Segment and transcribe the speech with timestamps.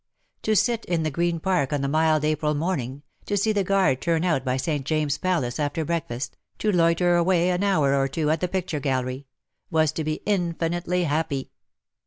[0.41, 4.01] To sit in the Green Park on a mild April morning, to see the guard
[4.01, 4.83] turn out by St.
[4.83, 8.79] Jameses Palace after break fast, to loiter away an hour or two at a picture
[8.79, 9.27] gallery—
[9.69, 11.51] was to be infinitely happy.